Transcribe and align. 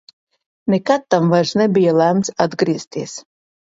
Nekad 0.75 1.05
tam 1.17 1.31
vairs 1.35 1.53
nebija 1.63 1.97
lemts 2.01 2.37
atgriezties. 2.51 3.19